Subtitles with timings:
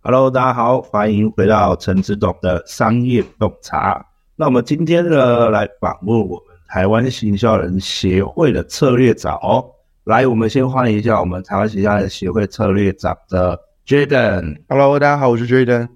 [0.00, 4.06] Hello，大家好，欢迎回到陈志董的商业洞察。
[4.36, 9.68] 那我们今天呢，来访问我们台湾行销人协会的策略长哦。
[10.04, 14.60] 来，我们先欢迎一下我们台湾行销人协会策略长的 Jaden。
[14.68, 15.88] Hello，大家好，我是 Jaden。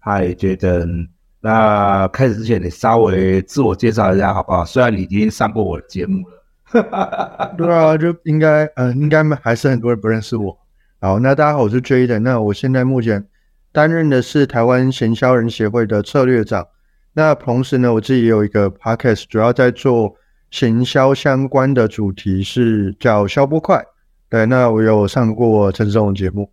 [0.00, 1.08] Hi，Jaden。
[1.40, 4.66] 那开始之前，你稍微自我介绍一下好不好？
[4.66, 6.39] 虽然你已经上过我的节目了，
[7.58, 10.56] 对啊，就应该，嗯、呃，应该还是很多人不认识我。
[11.00, 12.20] 好，那大家好，我是 Jaden。
[12.20, 13.26] 那我现在目前
[13.72, 16.66] 担任的是台湾行销人协会的策略长。
[17.12, 20.14] 那同时呢，我自己也有一个 Podcast，主要在做
[20.50, 23.84] 行销相关的主题，是叫销播快。
[24.28, 26.48] 对，那我有上过陈志忠的节目。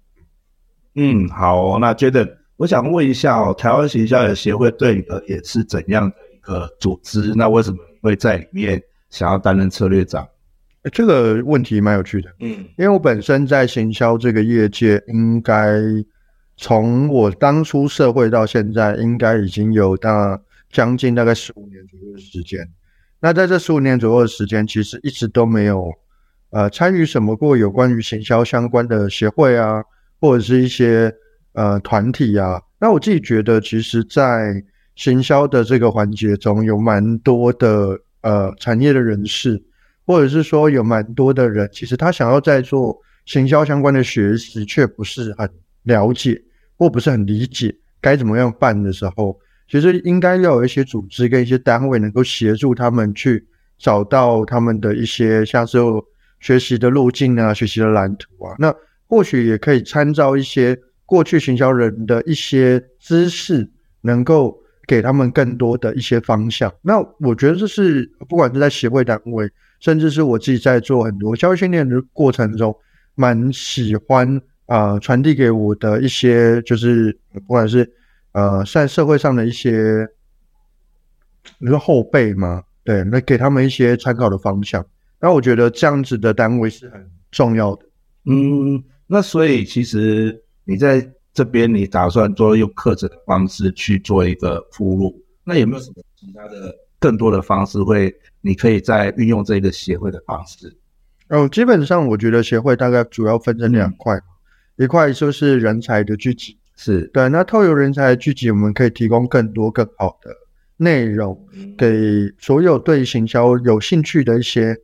[0.95, 2.37] 嗯，好，那 Jaden。
[2.55, 7.33] 我想问一下哦，台湾行销人协会对你而言是怎样的一个组织？
[7.35, 8.81] 那为什么会在里面
[9.17, 10.27] 想要担任策略长？
[10.91, 15.81] 这个问题蛮有趣的，嗯，因为我本身在行销这个业界，应该
[16.55, 20.39] 从我当初社会到现在，应该已经有大
[20.71, 22.59] 将近大概十五年左右的时间。
[23.19, 25.91] 那在这十五年左右的时间，其实一直都没有
[26.51, 29.83] 呃参与什么过有关于行销相关的协会啊，
[30.21, 31.11] 或者是一些。
[31.53, 39.61] 呃，团体呀、啊，那我自己觉得，其实，在行销的这个环节中，有蛮多的呃产业的人士，
[40.05, 45.49] 或者是说有蛮多的人，其实他想要在做行销相关的学习，却不是很
[45.83, 46.41] 了解，
[46.77, 49.37] 或不是很理解该怎么样办的时候，
[49.69, 53.45] 其实应该要有一些组织跟一些单位能够协助他们去
[53.77, 55.77] 找到他们的一些像是
[56.39, 58.73] 学习的路径啊，学习的蓝图啊，那
[59.07, 60.77] 或许也可以参照一些。
[61.09, 66.73] 过去行销人的一些知识，能够给他们更多的一些方向。
[66.81, 69.47] 那我觉得这是不管是在协会单位，
[69.79, 72.75] 甚至是我自己在做很多教育训练的过程中，
[73.15, 74.25] 蛮喜欢
[74.65, 77.87] 啊、呃、传递给我的一些，就是不管是
[78.31, 80.07] 呃在社会上的一些，
[81.59, 84.83] 你说后辈嘛，对，那给他们一些参考的方向。
[85.19, 87.85] 那我觉得这样子的单位是很重要的。
[88.25, 90.43] 嗯，那所以其实。
[90.69, 90.99] 你在
[91.37, 98.11] 这边，你打算做用课程的方式去做一个铺路，那有没有什么其他的更多的方式会？
[98.41, 100.75] 你可以再运用这个协会的方式？
[101.29, 107.29] 哦，基本上我觉得协会大概主要分成两块，嗯、一块就是人才的聚集，是对。
[107.29, 110.31] 那透过人才的聚集，我们可以提供更多更好的
[110.77, 111.39] 内容
[111.77, 111.87] 给
[112.39, 114.75] 所有对行销有兴趣的一些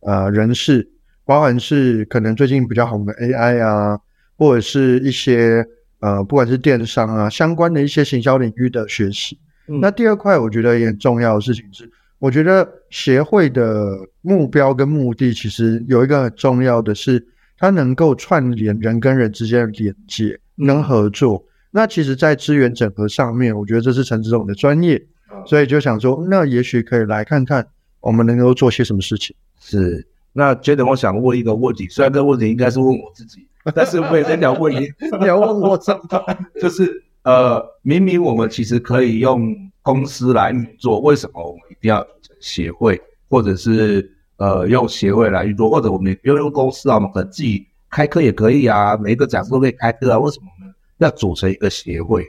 [0.00, 0.90] 呃人士，
[1.24, 4.00] 包含是可能最近比较红的 AI 啊。
[4.36, 5.62] 或者是一些
[6.00, 9.38] 呃，不管是电商啊相关的一些行销领域的学习。
[9.68, 11.88] 嗯、那第二块，我觉得也很重要的事情是，
[12.18, 17.24] 我觉得协会的目标跟目的其实有一个很重要的是，
[17.56, 21.36] 它能够串联人跟人之间的连接能合作。
[21.36, 24.96] 嗯、那其实，在资源整合上面，我觉得这是陈志总的专业，
[25.32, 27.66] 嗯、所以就想说，那也许可以来看看
[28.00, 29.36] 我们能够做些什么事情。
[29.60, 33.46] 是，那接着我想问一个问题，虽然这个问题应该是问我自己。
[33.74, 34.88] 但是我也在想问你，
[35.20, 36.02] 你要问我怎么？
[36.62, 42.04] 就是呃，明明我们其实可以用公司来运作，为什么我们一定要
[42.40, 42.98] 协会，
[43.28, 52.24] 或者是呃用协会来运作，或者我们也不用用公司啊，我们可能自己开课也可以啊，每一个讲师都可以开课啊，为什么我们要组成一个协会？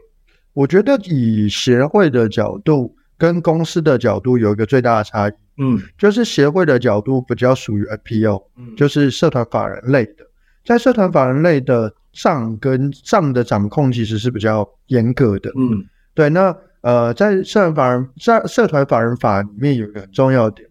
[0.51, 10.25] 我觉得以协会的角度跟公司的角度有一个最大的差异，嗯，就是协会的角度比较属于 IPO，嗯，就是社团法人类的。
[10.63, 16.29] 在社团法人类的账跟账的掌控其实是比较严格的，嗯，对。
[16.29, 20.69] 那呃，在社团法人在社团法人法里面有一个很重要的点，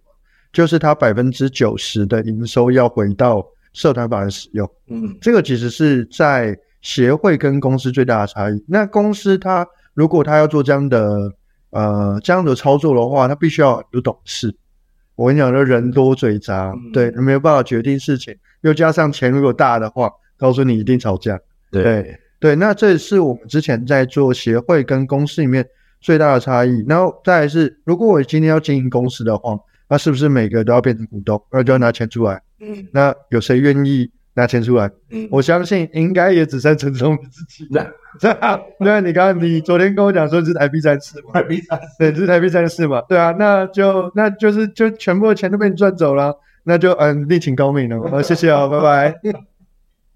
[0.53, 8.65] 就是它百分之九十的营收要回到社团法人使用，嗯，这个其实是在协会跟公司最大的差异。
[8.67, 11.33] 那公司它如果它要做这样的
[11.71, 14.55] 呃这样的操作的话，它必须要有董事。
[15.21, 18.35] 我跟你讲，人多嘴杂，嗯、对，没有办法决定事情。
[18.63, 21.39] 又加上钱如果大的话，告诉你一定吵架。
[21.71, 25.63] 对对，对，那这是我们之前在做协会跟公司里面
[26.01, 26.83] 最大的差异。
[26.89, 29.59] 然后再来是，如果我今天要经营公司的话，
[29.91, 32.41] 那是不是每个都要变成股东，那就要拿钱出来？
[32.61, 34.91] 嗯，那有谁愿意拿钱出来？
[35.11, 37.67] 嗯，我相信应该也只剩陈总自己。
[37.75, 37.87] 了。
[38.19, 41.33] 对啊，那你刚刚你昨天跟我讲说是台币三四嘛？
[41.35, 43.03] 台币三四，对，是台币三四嘛？
[43.03, 46.35] 对啊，那就那就是就全部的钱都被你赚走了。
[46.65, 48.01] 那就嗯，另请高明了。
[48.11, 49.21] 好，谢谢啊，拜拜。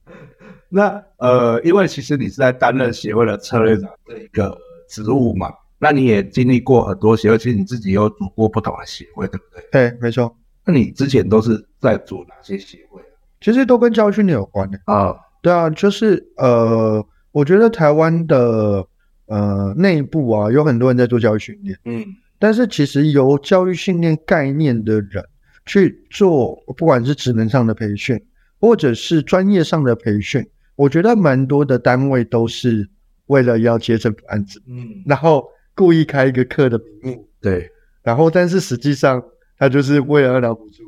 [0.69, 4.57] 那呃，因为其实你是在担任协会的策略长的一个
[4.89, 9.91] 职务嘛，那你也经历过很多协会，其实你自己有组过不同的协会，对不对？
[9.91, 10.37] 对，没错。
[10.67, 13.01] 那你之前都是在组哪些协会？
[13.45, 14.81] 其实都跟教育训练有关的。
[14.87, 15.15] 啊。
[15.43, 18.83] 对啊，就是呃，我觉得台湾的
[19.27, 22.03] 呃内部啊，有很多人在做教育训练，嗯，
[22.39, 25.23] 但是其实由教育训练概念的人
[25.67, 28.19] 去做，不管是职能上的培训，
[28.59, 30.43] 或者是专业上的培训，
[30.77, 32.89] 我觉得蛮多的单位都是
[33.27, 35.45] 为了要接这个案子，嗯，然后
[35.75, 37.71] 故意开一个课的名目，对，
[38.03, 39.23] 然后但是实际上
[39.59, 40.83] 他就是为了要拿补助，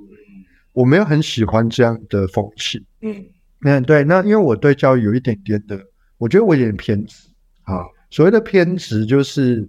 [0.77, 3.25] 我没有很喜欢这样的风气，嗯。
[3.63, 5.81] 嗯，对，那因为我对教育有一点点的，
[6.19, 7.29] 我觉得我有点偏执
[7.63, 7.81] 啊。
[8.11, 9.67] 所谓的偏执，就是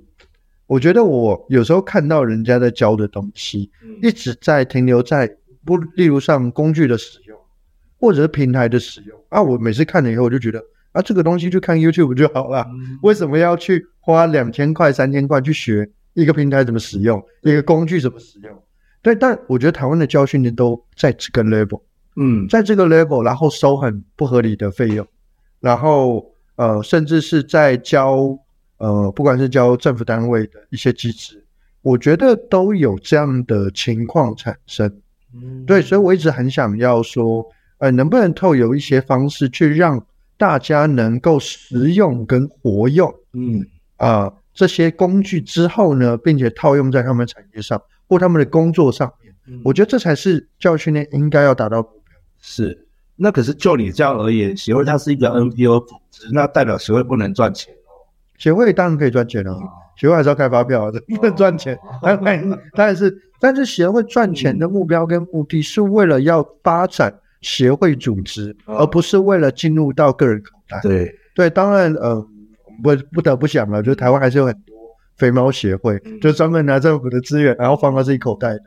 [0.68, 5.34] 我觉得我有时候看到人家在教的东西，嗯、一直在停留在
[5.64, 7.40] 不，例如像工具的使用，
[7.98, 9.42] 或者是平台的使用啊。
[9.42, 10.62] 我每次看了以后，我就觉得
[10.92, 18.52] 啊，这个东西就看 YouTube 就好了，嗯、为什么要去花两千块、三千块去学一个平台怎么使用，一个工具怎么使用？
[19.08, 21.80] 对，但我觉得台湾的教训呢，都在这个 level。
[22.18, 25.08] 嗯，在这个 level，然后收很不合理的费用，
[25.62, 28.38] 然后呃，甚至是在教
[28.80, 31.42] 呃，不管是教政府单位的一些机制，
[31.84, 34.94] 我觉得都有这样的情况产生。
[35.34, 37.46] 嗯，对，所以我一直很想要说，
[37.78, 40.06] 呃，能不能透过一些方式去让
[40.36, 43.66] 大家能够实用跟活用，嗯
[43.96, 51.88] 啊、呃，这些工具之后呢，并且套用在他们产业上或他们的工作上面，嗯，我觉得这才是教育训练应该要达到。
[52.40, 58.06] 是，那可是就你这样而言，协会它是一个 NPO 组织，那代表协会不能赚钱哦。
[58.38, 59.62] 协会当然可以赚钱了，哦，
[59.98, 61.78] 协会还是要开发票的，不能赚钱。
[62.02, 70.80] 当然，当然是，但是协会赚钱的目标跟目的是为了要发展协会组织，而不是为了进入到个人口袋。
[70.82, 72.16] 对对，当然，呃，
[72.84, 74.67] 不不得不讲了，就是台湾还是有很多
[75.18, 78.64] 肥猫协会，就专门拿政府的资源，然后放到自己口袋的。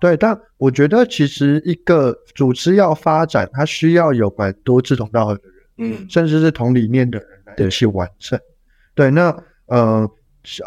[0.00, 5.40] 对，但我觉得其实一个组织要发展，它需要有蛮多志同道合的
[5.76, 8.38] 人，嗯，甚至是同理念的人来一起完成。
[8.94, 9.34] 对，那
[9.66, 10.10] 呃，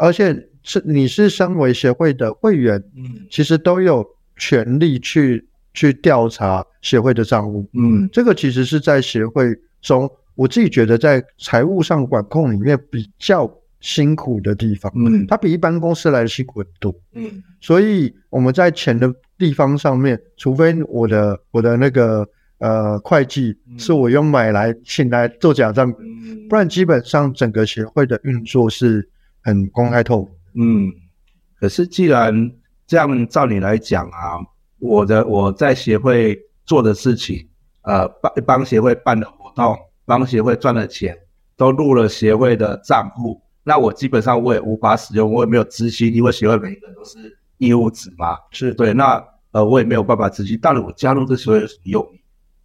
[0.00, 4.04] 而且是你是身为协会的会员，嗯，其实都有
[4.38, 13.46] 权利去去调查协会的账务，嗯，这个其实是在协会中，我自己觉得在财务上管控里面比较
[13.80, 22.26] 辛苦的地方，嗯，它比一般公司来的辛苦很多，嗯，所以我们在钱的地方上面，除非我的我的那个
[22.58, 29.08] 呃会计是我用买来请来做假账，嗯，不然基本上整个协会的运作是
[29.42, 30.22] 很公开透
[30.54, 30.88] 明。
[30.88, 30.92] 嗯，
[31.60, 32.50] 可是既然
[32.86, 34.40] 这样，照你来讲啊，
[34.78, 37.46] 我的我在协会做的事情，
[37.82, 41.16] 呃，帮帮协会办的活动，帮协会赚的钱，
[41.56, 47.36] 都入了协会的账户，那我基本上我也无法使用，我也没有执行，因为协会每一个都是。
[47.58, 49.18] 义务制嘛，是对，那
[49.52, 50.58] 呃，我也没有办法执行。
[50.58, 52.06] 到底我加入这协会有什么用？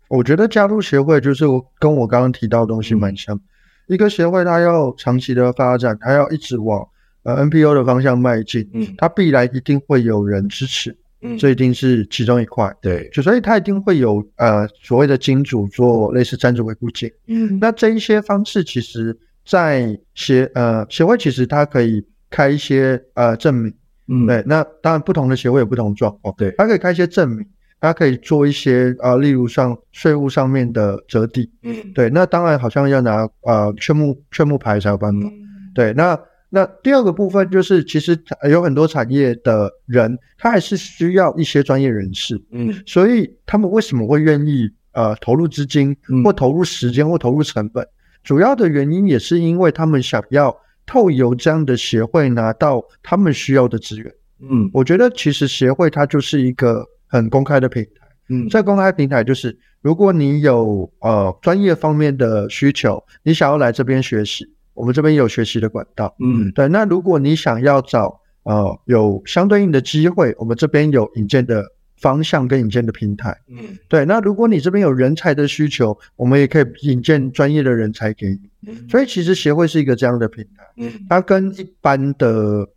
[0.10, 3.34] 我觉得加入协会就是我跟我刚刚提到的东西蛮像。
[3.34, 3.42] 嗯、
[3.88, 6.86] 一个协会它要长期的发展，它要一直往
[7.24, 23.74] 呃 NPO 的方向迈进，嗯，它必然一定会有人支持，嗯，这一定是其中一块，对，就所以它一定会有呃所谓的金主做类似赞助维护金，嗯，那这一些方式其实在协呃协会其实它可以开一些呃证明。
[24.08, 27.46] 嗯，对，那当然不同的协会有不同状况，对，它可以开一些证明，
[27.80, 35.32] 它可以做一些呃，例如像税务上面的折抵，嗯，对，那当然好像要拿呃劝募劝募牌才有办法，嗯、
[35.74, 36.20] 对，那
[36.50, 38.20] 那第二个部分就是其实
[38.50, 45.96] 有很多产业的人，他还是需要一些专业人士，嗯，所以他们为什么会愿意呃投入资金
[46.26, 47.88] 或投入时间或投入成本，嗯、
[48.24, 50.56] 主要的原因也是因为他们想要。
[50.84, 54.12] 透由这样的协会拿到他们需要的资源，
[54.42, 57.90] 嗯，我觉得其实协会它就是一个很公开的平台，
[58.30, 66.68] 嗯，在公开平台就是如果你有呃专业方面的需求，你想要来这边学习，我们这边有学习的管道，嗯，对。
[66.68, 71.64] 那如果你想要找呃有相对应的机会，我们这边有引荐的
[72.02, 74.04] 方向跟引荐的平台，嗯，对。
[74.06, 78.90] 那如果你这边有人才的需求，我们也可以引荐专业的人才给你。
[78.90, 82.68] 所以其实协会是一个这样的平台，嗯，它跟一般的，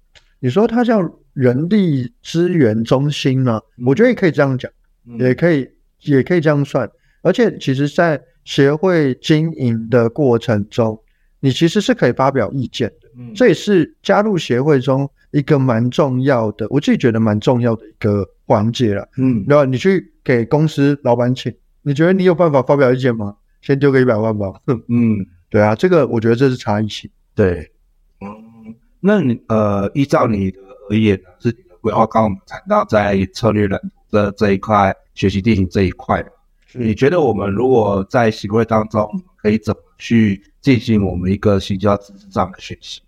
[0.41, 1.01] 你说它叫
[1.33, 4.71] 人力资源中心呢，我觉得也可以这样讲，
[5.19, 5.69] 也可以
[6.03, 6.89] 也可以这样算。
[7.23, 11.01] 而且其实，在协会经营的过程中，
[11.41, 23.37] 你其实是可以发表意见的，嗯，这也是加入协会中一个蛮重要的，我自己觉得蛮重要的一个环节了，嗯，然后你去给公司老板请，你觉得你有办法发表意见吗？
[23.61, 24.53] 先丢个一百万吧，
[24.89, 25.27] 嗯。
[25.51, 27.09] 对啊，这个我觉得这是差异性。
[27.33, 27.71] 对，
[28.21, 30.59] 嗯，那你呃，依照你的
[30.91, 36.25] 而言呢，是你的规划，刚刚我们谈到在策略蓝图这这一块，学习地形这一块，
[36.73, 41.97] 你觉得我们如果在行为当中，可以怎么去进行我们一个行销
[42.33, 43.01] 这样的学习？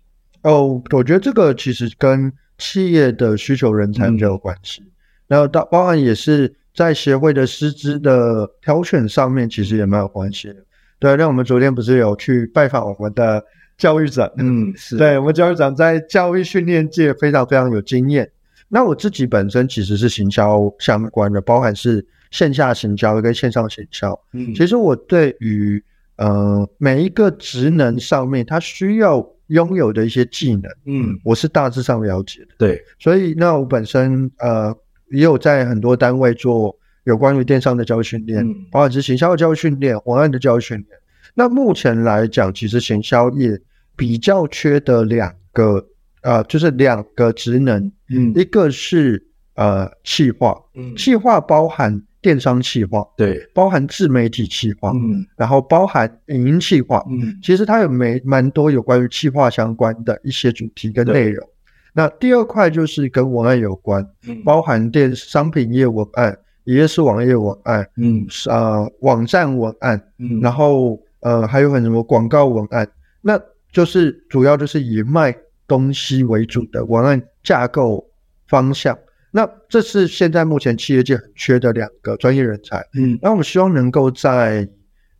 [0.47, 4.87] 哦，我觉得这个其实跟企业的需求人才比较有关系，嗯、
[5.27, 10.55] 然后到包含也是在协会的师资的挑选上面，其实也蛮有关系的。
[10.99, 13.43] 对，那我们昨天不是有去拜访我们的
[13.77, 14.31] 教育长？
[14.37, 14.95] 嗯， 是。
[14.95, 18.31] 对，我们教育长在教育训练界非常非常有经验。
[18.69, 24.17] 那我自己本身其实是行销相关的，包含是线下行销跟线上行销。
[24.31, 25.83] 嗯，其实我对于
[26.15, 32.47] 呃每一个职能上面，它需要拥有的一些技能，嗯，我是大致上了解的。
[32.57, 34.75] 对，所以那我本身呃
[35.11, 40.87] 也有在很多单位做有关于电商的教育训练，嗯，包含是行销的教育训练、文案的教育训练。
[41.33, 43.59] 那目前来讲，其实行销业
[43.95, 45.87] 比较缺的两个。
[46.23, 49.23] 呃，就是两个职能，嗯，一个是
[49.53, 61.47] 呃企划，嗯，企划包含电商企划，对，包含自媒体企划，嗯，然后包含影音企划，嗯，其实它有没蛮多有关于企划相关的一些主题跟内容。
[61.93, 72.85] 那第二块就是跟文案有关，嗯，包含电商品业文案，也是网页文案，嗯，呃，网站文案，嗯，然后呃还有很什么广告文案，
[73.21, 73.39] 那
[73.71, 75.33] 就是主要就是以卖。
[75.69, 78.09] 东西为主的文案架构
[78.47, 78.97] 方向，
[79.31, 82.83] 那这是现在目前企业界很缺的两个专业人才。
[82.93, 84.67] 嗯，那我们希望能够在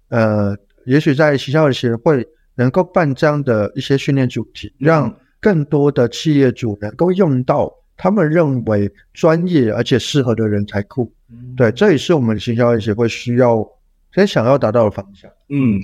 [0.09, 11.11] 呃，也许在行销的协会能够办这样的一些训练主题，让更多的企业主能够用到他们认为专业而且适合的人才库。
[11.29, 13.67] 嗯，对，这也是我们行销的协会需要
[14.13, 15.29] 先想要达到的方向。
[15.49, 15.79] 嗯。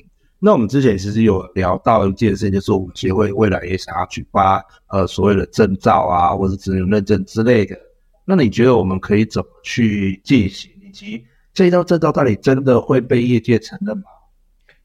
[0.45, 7.77] 那我们之前其实有聊到一件事情，就是我们协会未来也想要去发呃所谓的证照啊，或者职能认证之类的。
[8.25, 10.71] 那你觉得我们可以怎么去进行？
[10.81, 14.03] 以及这一张证照到底真的会被业界承认吗？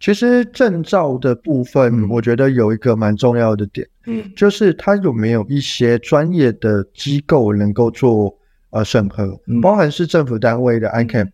[0.00, 8.32] 其实证照的部分，我觉得有一个蛮重要的点，嗯，就是它有没有一些专业的机构能够做
[8.70, 11.28] 呃审核，嗯，包含是政府单位的 ICAM，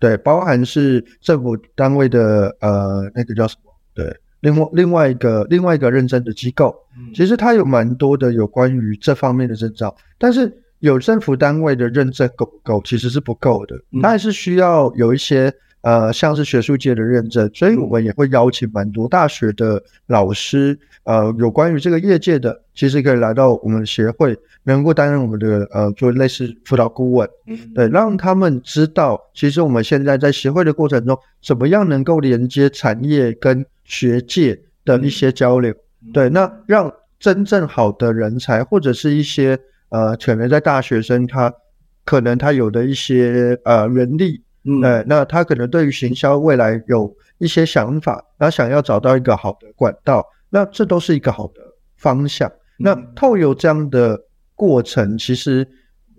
[0.00, 3.72] 对，包含是政府单位的呃那个叫什么？
[3.94, 6.74] 对，另外另外一个另外一个认证的机构，
[7.14, 12.82] 其实它有蛮多的有关于这方面的证照，但是有政府单位的认证够不够？
[12.84, 35.72] 其实是不够的，它还是需要有一些呃，像是学术界的认证，所以我们也会邀请蛮多大学的老师，呃，有关于这个业界的，其实可以来到我们协会，能够担任我们的呃，做类似辅导顾问，嗯，对，让他们知道，其实我们现在在协会的过程中，怎么样能够连接产业跟学界的一些交流，
[36.12, 39.58] 对，那让真正好的人才或者是一些
[39.90, 41.52] 呃，可能在大学生他
[42.04, 44.42] 可能他有的一些呃能力，
[45.06, 51.60] 那他可能对于行销未来有一些想法，他想要找到一个好的管道，那这都是一个好的
[51.96, 52.50] 方向。
[52.78, 54.20] 那透有这样的
[54.54, 55.66] 过程，其实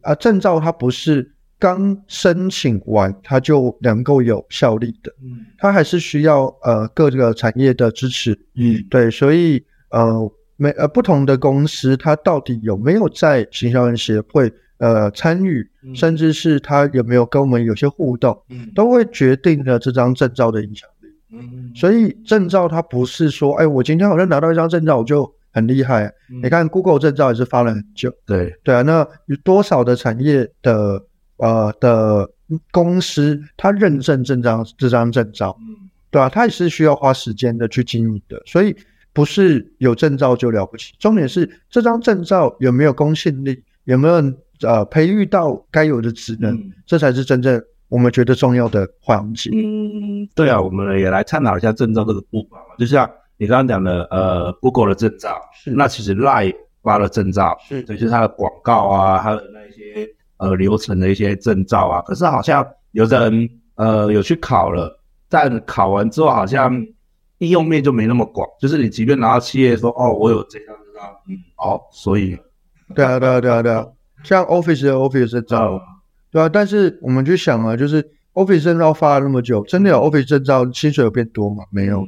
[0.01, 1.35] 啊，证照它不是。
[1.61, 28.53] 刚申请完，它就能够有效力的，嗯，它还是需要呃各个产业的支持，嗯，对，所以呃每呃不同的公司，它到底有没有在行销人协会呃参与，嗯，甚至是它有没有跟我们有些互动，嗯，都会决定了这张证照的影响力，嗯，所以证照它不是说，哎，我今天好像拿到一张证照，我就很厉害，嗯，你看 Google 证照也是发了很久，对。
[28.63, 31.03] 对啊，那有多少的产业的。
[31.41, 32.29] 呃的
[32.69, 36.27] 公司，它认证这张这张证照，嗯，对吧？
[36.27, 38.75] 它也是需要花时间的去经营的，所以
[39.13, 40.93] 不是有证照就了不起。
[40.99, 44.15] 重点是这张证照有没有公信力，有没有
[44.61, 49.49] 呃培育到该有的职能，嗯，这才是真正我们觉得重要的环节。
[49.53, 52.75] 嗯，对啊，我们也来探讨一下证照这个部分嘛。
[52.77, 60.07] 就像你刚刚讲的，呃，Google 的证照，是那其实 Line 发了证照，是，对，就是它的广告啊，它的那些。
[60.41, 64.97] 呃，流程的一些证照啊，可是好像有的人呃有去考了，
[65.27, 66.81] 但考完之后好像
[67.39, 68.47] 应用面就没那么广。
[68.61, 72.37] 就是你即便拿到企业说哦，我有这张证照，嗯，好，所以，
[72.95, 73.85] 对啊，对啊，对啊，对啊，
[74.23, 75.81] 像 Office 的 Office 证照，嗯，
[76.31, 81.65] 对啊，但是我们去想啊，就是 Office 证照发了那么久，真的有 Office 证照薪水有变多吗？
[81.71, 82.07] 没有，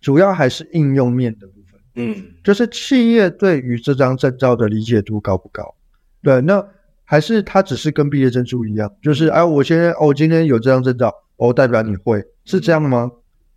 [0.00, 5.74] 主要还是应用面的部分，嗯，就是企业对于这张证照的理解度高不高？
[6.22, 6.66] 对，那。
[7.04, 13.10] 还是它只是跟毕业证书一样，就是哎，我现在哦，今天有这张证照，哦，代表你会是这样吗？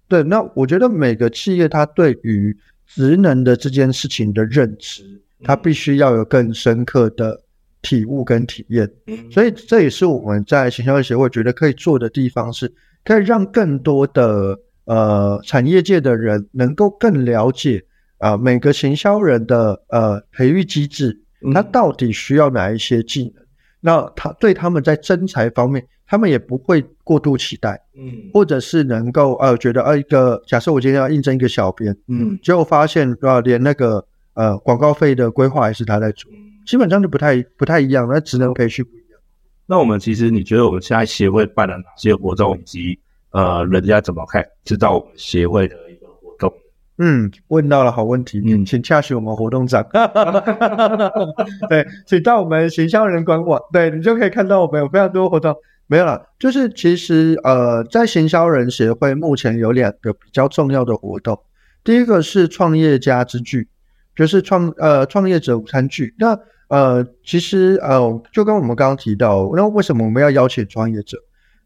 [0.07, 5.03] 对，那我觉得每个企业它对于职能的这件事情的认知，
[5.43, 7.41] 它必须要有更深刻的
[7.81, 8.89] 体悟跟体验。
[9.31, 12.71] 所以这也是我们在行销人协会觉得可以做的地方，是
[13.03, 17.83] 可以让更多的呃产业界的人能够更了解
[18.19, 21.19] 啊、呃、每个行销人的呃培育机制，
[21.53, 23.43] 他到底需要哪一些技能。
[23.81, 36.29] 那他对他们在征才方面，他们也不会过度期待，嗯，或者是能够呃觉得呃一个假设我今天要应征一个小编，嗯，结果发现呃连那个呃广告费的规划还是他在做，
[36.65, 39.19] 基本上就不太不太一样，那职能培训不一样。
[39.67, 43.00] 那我们其实你觉得我们现在协会办了哪些活动，以及
[43.31, 46.51] 呃人家怎么看知道我们协会的一个活动？
[46.97, 48.41] 嗯，问到了好问题。
[48.45, 49.85] 嗯，请洽询我们活动长。
[51.69, 55.55] 对，请到我们形象人官网，对，你就可以看到我们有非常多活动。
[55.88, 61.39] 没有了，就是其实呃，在行销人协会目前有两个比较重要的活动。
[61.84, 63.68] 第一个是创业家之聚，
[64.15, 66.15] 就是创呃创业者午餐聚。
[66.18, 66.38] 那
[66.70, 71.18] 呃，其实呃，就跟我们刚刚提到，那为什么我们要邀请创业者？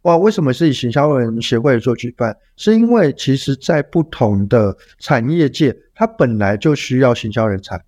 [0.02, 2.36] 哇，为什么是以行销人协会做举办？
[2.58, 7.82] 是因为其实，在不同的产业界，它本来就需要行销人才。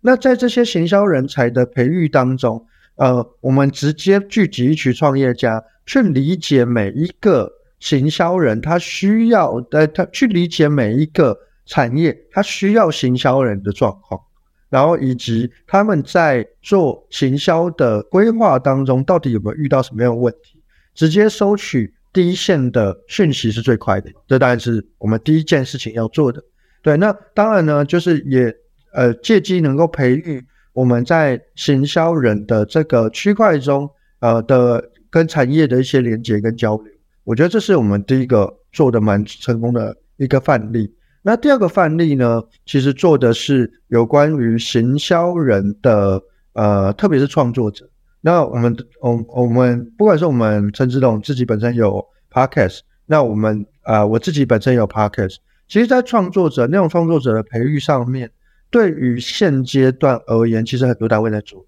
[0.00, 2.64] 那在这些行销人才的培育当中，
[3.00, 14.20] 呃，我们直接聚集一群创业家，去理解每一个行销人他需要的，他去理解每一个产业他需要行销人的状况，
[14.68, 20.60] 然后以及他们在做行销的规划当中，到底有没有遇到什么样的问题。
[20.94, 26.42] 直接收取第一线的讯息是最快的，这当然是我们第一件事情要做的。
[26.82, 28.54] 对，那当然呢，就是也
[28.92, 30.44] 呃借机能够培育
[30.80, 33.86] 我们在行销人的这个区块中，
[34.20, 36.86] 呃的跟产业的一些连接跟交流。
[37.24, 40.90] 我觉得这是我们第一个做的蛮成功的一个范例。
[41.20, 46.18] 那第二个范例呢，其实做的是有关于行销人的
[46.54, 47.86] 呃，特别是创作者。
[48.22, 52.02] 那我们，我我们不管是我们陈志龙自己本身有
[52.32, 55.36] podcast，那我们啊、我自己本身有 podcast，
[55.68, 58.30] 其实，在创作者那种创作者的培育上面，
[58.70, 61.66] 对于现阶段而言，其实很多单位在做。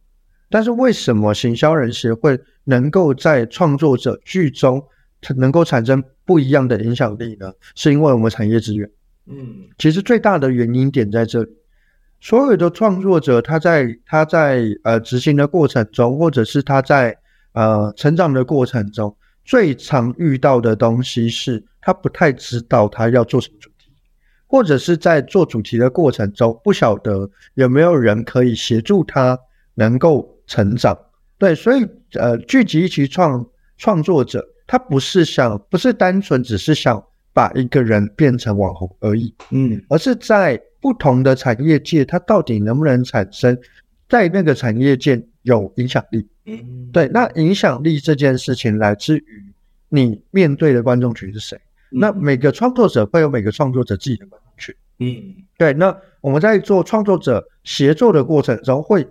[0.48, 4.82] 但是，为什么行销人协会能够在创作者剧中，
[5.36, 7.52] 能够产生不一样的影响力呢？
[7.74, 8.88] 是因为我们产业资源。
[9.26, 11.50] 嗯，其实最大的原因点在这里。
[12.20, 17.16] 所有的创作者，他在他在呃执行的过程中，或者是他在
[17.52, 23.56] 呃成长的过程中，最常遇到的东西是，他不太知道他要做什么
[24.52, 29.38] 或者是在做主题的过程中，不晓得有没有人可以协助他
[29.74, 30.94] 能够成长。
[31.38, 33.46] 对，所以呃，聚集一起创
[33.78, 40.60] 创作者，他不是想，不是单纯只是想把一个人变成网红而已，嗯，而是在。
[40.82, 43.56] 不同的产业界，他到底能不能产生
[44.08, 46.28] 在那个产业界有影响力？
[46.44, 49.24] 嗯，对，那影响力这件事情来自于
[49.90, 51.56] 你面对的观众群是谁？
[51.92, 54.41] 嗯、那每个创作者会有每个创作者自己的观。
[54.98, 55.06] 嗯，
[55.58, 55.72] 对。
[55.72, 59.04] 那我们在做创作者协作的过程中，会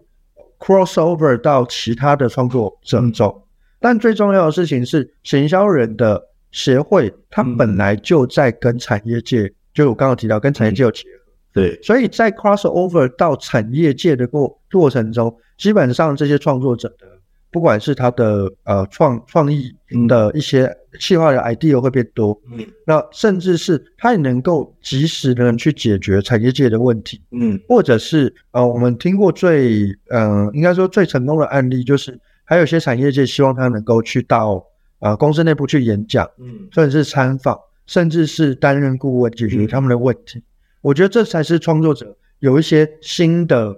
[0.59, 3.27] cross over 到其他的创作者中。
[3.27, 3.41] 嗯、
[3.79, 11.09] 但最重要的事情是，行销人的协会，它本来就在跟产业界，嗯、就我刚刚提到跟产业界有结合。
[11.53, 17.10] 对，所以在 cross over 到产业界的过过程中，基本上这些创作者的，
[17.51, 19.71] 不管是他的呃创创意
[20.07, 34.65] 的一些企划的 idea 会变多，嗯，那甚至是他也能够及时的去解决产业界的问题，嗯，或者是呃我们听过最嗯、呃、应该说最成功的案例，就是还有些产业界希望他能够去到
[34.99, 40.39] 呃公司内部去演讲，嗯，甚至是参访，甚至是担任顾问解决他们的问题。
[40.39, 40.43] 嗯
[40.81, 43.71] 我觉得这才是创作者有一些新的，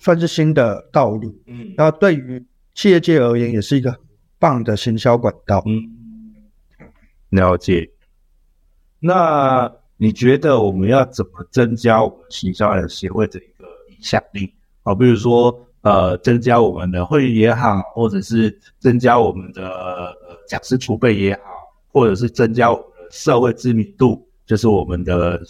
[0.00, 1.30] 算是新的道路。
[1.46, 2.42] 嗯，那对于
[2.76, 3.92] 企业界而言，也是一个
[4.38, 5.60] 棒的行销管道。
[5.66, 5.82] 嗯，
[7.30, 7.90] 了解。
[9.00, 14.54] 那你觉得我们要怎么增加我们行销人协会的一个影响力？
[14.82, 21.40] 啊，比如说呃，增加我们的会员也好，或者是增加我们的呃讲师储备也好，
[21.88, 25.42] 或者是增加我们的社会知名度，就是我们的。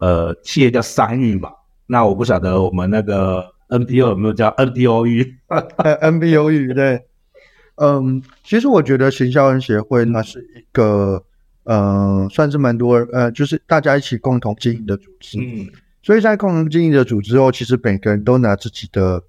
[0.00, 1.50] 呃，企业叫商誉嘛，
[1.84, 5.36] 那我不晓得我们那个 NPO 有没有叫 NPO 誉？
[5.48, 7.02] NPO 誉对，
[7.76, 11.24] 嗯，其实我觉得行销人协会那是一个，
[11.64, 15.38] 呃，算是蛮多，呃，就是大家一起共同经营的组织。
[15.38, 15.68] 嗯，
[16.02, 19.22] 所以在共同经营的组织后，其实每个人都拿自己的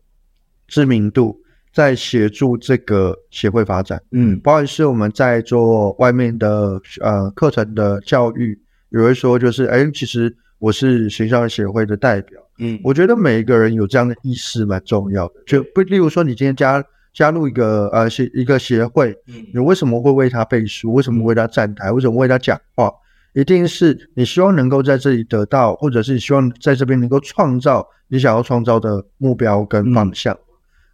[0.68, 1.42] 知名度
[1.74, 4.02] 在协助这个协会发展。
[4.12, 10.36] 嗯，不管是我们在做外面的呃课程的教育，有人说就是，哎，其实。
[10.60, 12.40] 我是行销协会的代表。
[12.60, 15.36] 嗯，我觉得每一个人有这样的意识蛮重要的。
[15.48, 20.94] 就不，例如说，你今天加加入一个呃协一个协会，嗯，你为什么会为他背书？
[20.94, 21.92] 为什么为他站台？
[21.92, 22.92] 为什么为他讲话？
[23.34, 30.34] 一定是你希望能够在这里得到，或者是你希望在这边能够创造你想要创造的目标跟方向。
[30.34, 30.40] 嗯、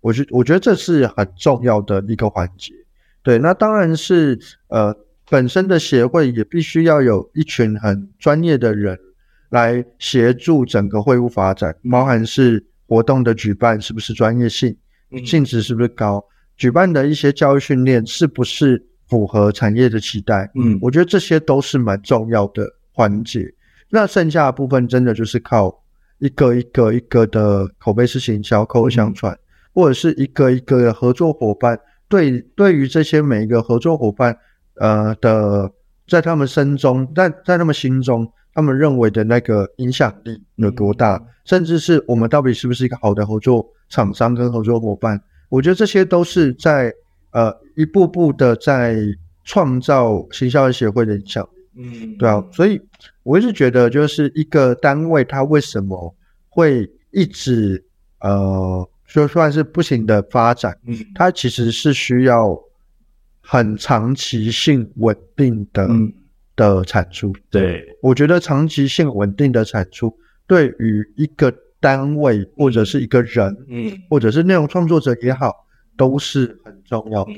[0.02, 2.74] 我觉我觉得这是很重要的一个环节。
[3.24, 4.96] 对，那当然是呃，
[5.30, 9.00] 本身的协会也必须要有一群很专业的人
[9.50, 14.76] 来协助整个会务发展，包含是活动的举办是不是专业性，
[15.26, 16.24] 性质是不是高，
[16.58, 20.50] 举办的一些教育训练是不是符合产业的期待。
[20.56, 23.46] 嗯，我觉得这些都是蛮重要的环节。
[23.90, 25.74] 那剩下的部分真的就是靠
[26.20, 29.40] 一个一个一个的口碑式行销、口口相传，嗯、
[29.74, 31.80] 或者是一个一个的合作伙伴。
[32.08, 34.38] 对，对于这些每一个合作伙伴，
[34.80, 35.72] 呃的，
[36.08, 45.22] 在他们心中，在在他们心中，他们认为的那个影响力有多大，嗯、甚至是我们到底是不是一个好的合作厂商跟合作伙伴？
[45.50, 46.94] 我觉得这些都是在
[47.32, 48.98] 呃一步步的在
[49.44, 51.48] 创造行销协会的影响。
[51.78, 52.82] 嗯，对啊，所以
[53.24, 56.16] 我一直觉得，就是一个单位，它为什么
[56.50, 57.84] 会一直
[58.20, 58.88] 呃。
[59.08, 62.60] 就算是不行的发展，嗯，它其实是需要
[63.46, 66.12] 很长期性稳定的、嗯、
[66.56, 67.32] 的产出。
[67.50, 70.12] 对，我觉得长期性稳定的产出
[70.48, 75.54] 对于一个单位或者是一个人，嗯，或者是内容创作者也好，
[75.96, 77.32] 都是很重要的。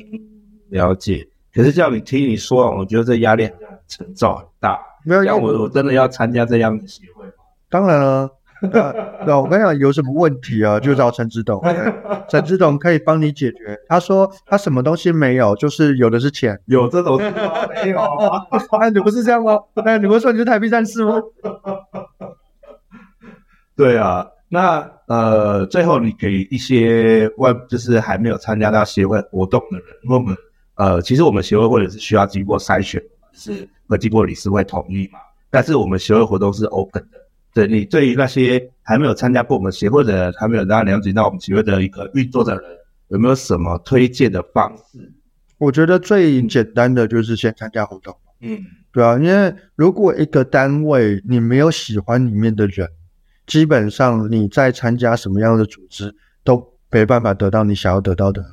[0.70, 1.28] 了解。
[1.54, 3.54] 可是叫你听你说，我觉得这压力很
[3.88, 4.80] 沉重很大。
[5.04, 7.34] 没有，要我我真的要参加这样的协会吗？
[7.70, 8.32] 当然了。
[8.62, 8.94] 那
[9.26, 11.62] 那我跟你讲，有什么问题啊，就找陈志董，
[12.28, 13.78] 陈志董可以帮你解决。
[13.88, 17.68] 他说他什么东西没有，就是有的是钱，有这种事吗？
[17.84, 18.42] 没有啊？
[18.80, 19.60] 哎，你不是这样吗？
[19.86, 21.22] 哎，你不是说你是台币战士吗？
[23.78, 30.36] 对啊，那呃，最后你给一些外，就是还没有参加到协会活动的人，因为我们
[30.76, 33.00] 呃，其实我们协会或者是需要经过筛选，
[33.34, 35.20] 是会经过理事会同意嘛，
[35.52, 37.20] 但是我们协会活动是 open 的。
[37.58, 42.64] 对，你对于那些还没有参加过我们协会的人，还没有大家了解到我们协会的一个运作的人，
[43.08, 45.12] 有没有什么推荐的方式？
[45.58, 48.16] 我觉得最简单的就是先参加活动。
[48.42, 48.60] 嗯，
[48.92, 52.88] 对啊，因为如果一个单位你没有喜欢里面的人，
[53.48, 58.46] 基本上你在参加什么样的组织都没办法得到你想要得到的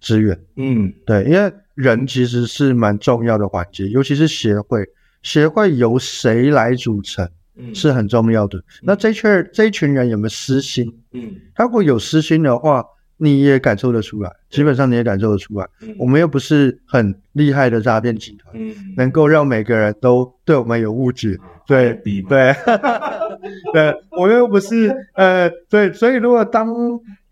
[0.00, 0.36] 资源。
[0.56, 4.84] 嗯，对，因为人其实是蛮重要的环节，尤其是协会，
[5.22, 7.30] 协会由谁来组成？
[7.56, 8.58] 嗯，是很重要的。
[8.58, 10.92] 嗯、那这群这一群人有没有私心？
[11.12, 12.84] 嗯，他如果有私心的话，
[13.16, 14.30] 你也感受得出来。
[14.50, 15.66] 基本上你也感受得出来。
[15.82, 21.36] 嗯、我们又不是很厉害的诈骗集团，嗯，能够让每个人都对我们有误解。
[21.66, 21.94] 对，
[22.28, 22.54] 对，
[23.72, 26.68] 对，我又不是呃，对，所以如果当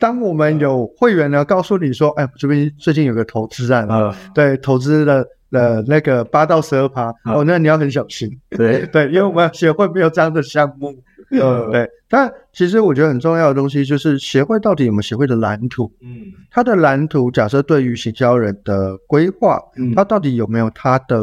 [0.03, 5.25] 当我们有会员呢，告诉你说，哎，这边最近有个投资案，啊，对，投资的。
[5.53, 8.27] 呃，那个八到十二趴哦，那你要很小心。
[8.49, 10.95] 对 对，因为我们协会没有这样的项目。
[11.31, 11.87] 呃，对。
[12.09, 15.93] 但其实我觉得很重要的东西就是协会到底有没有协会的蓝图？
[16.01, 21.23] 嗯，它的蓝图假设对于行销人的规划，嗯，它到底有没有它的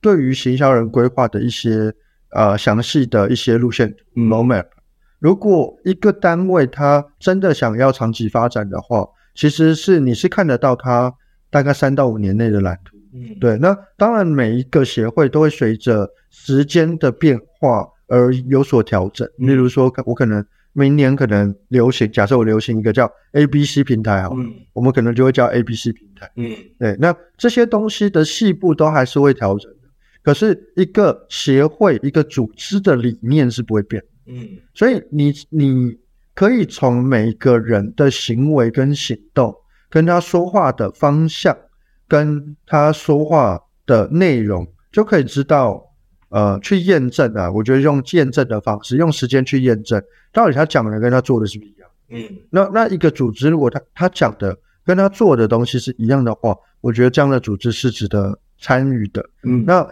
[0.00, 1.94] 对于行销人规划的一些
[2.32, 4.64] 呃详细的一些路线 roadmap？
[5.18, 11.12] 如果一个单位它真的想要长期发展的话，其实是你是看得到它
[11.50, 12.96] 大概三到五年内的蓝图。
[13.12, 19.26] 嗯，对，那当然每一个协会都会随着时间的变化而有所调整。
[19.38, 26.30] 例如说，我可能明年可能流行，假设我流行一个叫 ABC 平台好了，嗯，我们可能就会叫 ABC 平台。
[26.36, 29.88] 嗯，对，那这些东西的细部都还是会调整的。
[30.22, 34.02] 可是一个协会、一个组织的理念是不会变。
[34.28, 35.98] 嗯，所以你你
[36.34, 39.54] 可以从每一个人的行为跟行动，
[39.88, 41.56] 跟他说话的方向。
[42.10, 45.78] 跟他说话的内容就可以知道，
[46.30, 47.52] 呃，去验证啊。
[47.52, 51.90] 我觉得用验证的方式，用时间去验证，到底他讲的跟他做的是不是一样？
[52.08, 59.22] 嗯，那那一个组织，如果他他讲的跟他做的东西是一样的话，我觉得这样的组织是值得参与的。
[59.42, 59.86] 嗯，那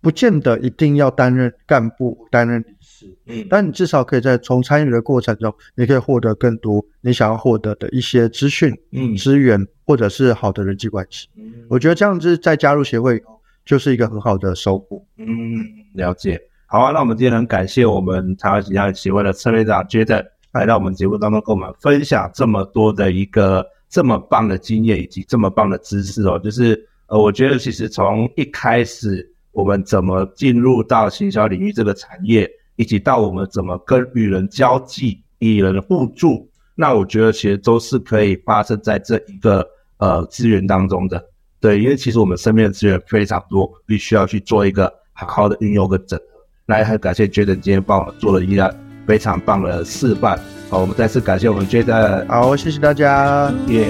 [0.00, 3.16] 不见得一定要担任干部，担任理事。
[3.26, 9.66] 嗯，但你至少可以在从参与的过程中，你可以获得更多你想要获得的一些资讯、嗯，资源。
[9.88, 13.22] 或者是好的人际关系，嗯，我觉得这样子在加入协会
[13.64, 15.00] 就是一个很好的收获。
[15.16, 16.36] 嗯，了解。
[16.66, 26.36] 好啊，那我们今天很感谢我们台湾行销协会的陈会长 Jaden 来到我们节目当中，跟我们分享这么多的一个这么棒的经验以及这么棒的知识哦。
[26.42, 29.24] 就是呃，我觉得其实从一开始
[29.56, 39.66] 我们怎么进入到行销领域这个产业，以及到我们怎么跟与人交际、与人互助，那我觉得其实都是可以发生在这一个
[39.96, 41.24] 呃资源当中的。
[41.58, 46.24] 对，因为其实我们身边的资源非常多，必须要去做一个好好的运用跟整合。
[46.66, 50.38] 那也很感谢 Jaden 今天帮我们做了一个非常棒的示范。
[50.68, 52.28] 好，我们再次感谢我们 Jaden。
[52.28, 53.88] 好，谢谢大家，耶，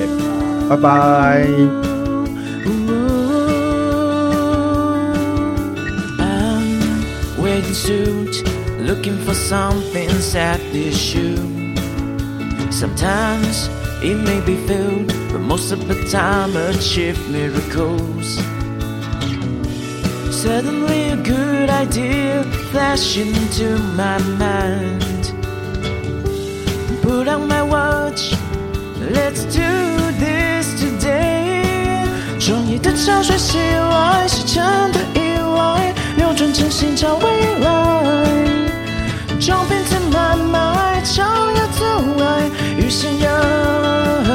[0.71, 1.96] 拜拜。
[27.04, 28.34] Put on my watch,
[29.14, 29.62] let's do
[30.18, 32.08] this today。
[32.40, 35.15] 创意的潮水袭来，是真的
[36.27, 38.27] 有真心寻找未来。
[39.39, 40.11] Jumping to
[41.05, 44.26] 超越阻碍与信仰。